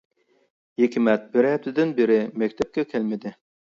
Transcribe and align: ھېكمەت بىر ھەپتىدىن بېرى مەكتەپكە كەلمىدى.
ھېكمەت 0.83 1.27
بىر 1.37 1.49
ھەپتىدىن 1.49 1.93
بېرى 2.01 2.17
مەكتەپكە 2.45 2.87
كەلمىدى. 2.95 3.37